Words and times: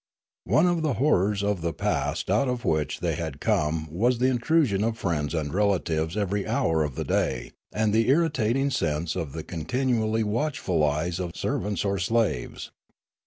One 0.47 0.65
of 0.65 0.81
the 0.81 0.93
horrors 0.95 1.43
of 1.43 1.61
the 1.61 1.73
past 1.73 2.31
out 2.31 2.47
of 2.47 2.65
which 2.65 3.01
they 3.01 3.13
had 3.13 3.39
come 3.39 3.87
was 3.91 4.17
the 4.17 4.31
intrusion 4.31 4.83
of 4.83 4.97
friends 4.97 5.35
and 5.35 5.53
relatives 5.53 6.17
every 6.17 6.47
hour 6.47 6.81
of 6.83 6.95
the 6.95 7.03
day, 7.05 7.51
and 7.71 7.93
the 7.93 8.09
irritating 8.09 8.71
sense 8.71 9.15
of 9.15 9.33
the 9.33 9.43
continually 9.43 10.23
watchful 10.23 10.83
eyes 10.83 11.19
of 11.19 11.37
servants 11.37 11.85
or 11.85 11.99
slaves. 11.99 12.71